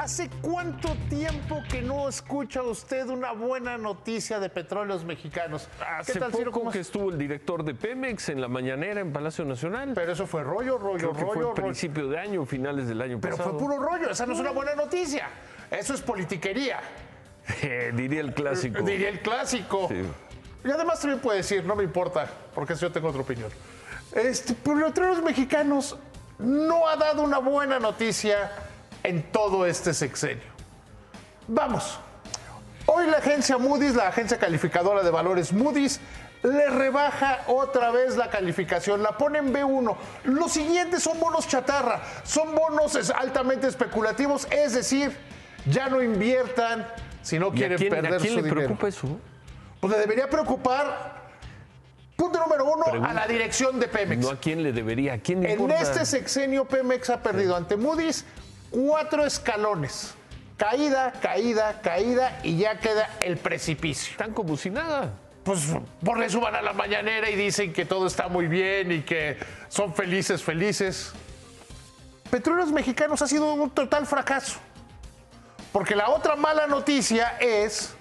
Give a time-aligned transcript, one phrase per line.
[0.00, 5.68] ¿Hace cuánto tiempo que no escucha usted una buena noticia de petróleos mexicanos?
[5.78, 9.92] Hace poco que estuvo el director de Pemex en la mañanera en Palacio Nacional.
[9.94, 11.54] Pero eso fue rollo, rollo, Creo que rollo.
[11.54, 13.58] fue principio de año, finales del año Pero pasado.
[13.58, 15.28] fue puro rollo, esa no es una buena noticia.
[15.70, 16.80] Eso es politiquería.
[17.60, 18.82] Eh, diría el clásico.
[18.82, 19.86] Diría el clásico.
[19.90, 20.00] Sí.
[20.64, 23.50] Y además también puede decir, no me importa, porque yo tengo otra opinión.
[24.14, 25.98] Este, Petróleos Mexicanos
[26.38, 28.50] no ha dado una buena noticia
[29.02, 30.44] en todo este sexenio.
[31.48, 31.98] Vamos.
[32.86, 36.00] Hoy la agencia Moody's, la agencia calificadora de valores Moody's,
[36.42, 39.96] le rebaja otra vez la calificación, la pone en B1.
[40.24, 45.16] Los siguientes son bonos chatarra, son bonos altamente especulativos, es decir,
[45.66, 46.86] ya no inviertan
[47.22, 48.56] si no ¿Y a quieren quién, perder a quién su le dinero.
[48.66, 49.18] preocupa eso?
[49.80, 51.20] Pues le debería preocupar,
[52.16, 53.10] punto número uno, Pregunta.
[53.10, 54.22] a la dirección de Pemex.
[54.24, 55.82] No a quién le debería, a quién le en importa.
[55.82, 58.24] este sexenio Pemex ha perdido ante Moody's
[58.70, 60.14] cuatro escalones.
[60.56, 64.10] Caída, caída, caída y ya queda el precipicio.
[64.12, 65.12] Están como si nada.
[65.42, 65.60] Pues
[66.04, 69.38] por eso van a la mañanera y dicen que todo está muy bien y que
[69.68, 71.12] son felices, felices.
[72.30, 74.58] Petróleos Mexicanos ha sido un total fracaso.
[75.72, 77.94] Porque la otra mala noticia es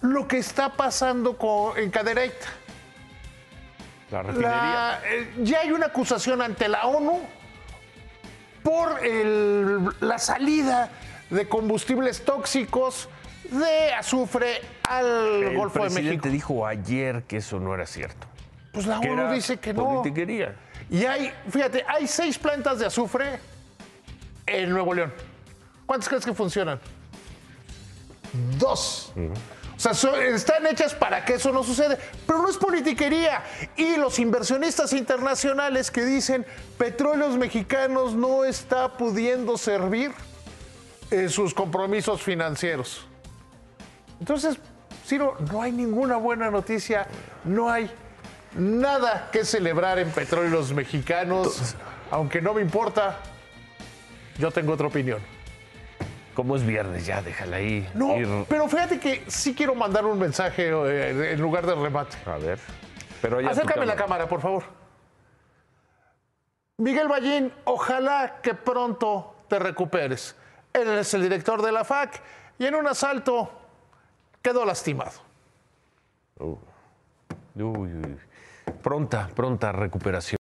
[0.00, 2.46] lo que está pasando con, en Cadereyta.
[4.12, 4.50] La refinería.
[4.52, 7.20] La- eh, ya hay una acusación ante la ONU
[8.64, 10.90] por el- la salida
[11.30, 13.08] de combustibles tóxicos
[13.50, 16.28] de azufre al el Golfo de presidente México.
[16.54, 18.26] dijo ayer que eso no era cierto.
[18.72, 19.84] Pues la ONU dice que no.
[19.84, 20.56] politiquería.
[20.90, 23.38] Y hay, fíjate, hay seis plantas de azufre
[24.46, 25.12] en Nuevo León.
[25.86, 26.80] ¿Cuántas crees que funcionan?
[28.58, 29.12] Dos.
[29.14, 29.20] O
[29.84, 31.98] sea, so- están hechas para que eso no suceda.
[32.26, 33.42] Pero no es politiquería.
[33.76, 36.46] Y los inversionistas internacionales que dicen
[36.78, 40.12] petróleos mexicanos no está pudiendo servir
[41.10, 43.06] en sus compromisos financieros.
[44.20, 44.56] Entonces,
[45.06, 47.06] Ciro, no hay ninguna buena noticia,
[47.44, 47.90] no hay
[48.54, 51.74] nada que celebrar en petróleos mexicanos,
[52.10, 53.18] aunque no me importa,
[54.38, 55.18] yo tengo otra opinión.
[56.34, 57.88] Como es viernes, ya déjala ahí.
[57.94, 62.16] No, ir- pero fíjate que sí quiero mandar un mensaje eh, en lugar de remate.
[62.26, 62.58] A ver.
[63.22, 64.64] Pero Acércame la cámara, por favor.
[66.78, 70.34] Miguel Ballín, ojalá que pronto te recuperes.
[70.72, 72.20] Él es el director de la FAC
[72.58, 73.50] y en un asalto
[74.42, 75.12] quedó lastimado.
[76.40, 76.58] Uy,
[77.54, 78.16] uy, uy.
[78.82, 80.38] Pronta, pronta recuperación.